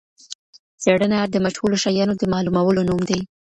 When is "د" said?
1.27-1.35, 2.17-2.23